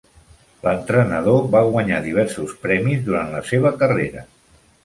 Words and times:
L'entrenador 0.63 1.37
va 1.57 1.61
guanyar 1.69 2.01
diversos 2.07 2.57
premis 2.67 3.07
durant 3.11 3.33
la 3.37 3.47
seva 3.51 3.77
carrera. 3.83 4.29